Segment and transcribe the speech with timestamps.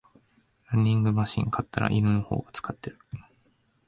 [0.73, 2.97] ランニングマシン買ったら犬の方が使ってる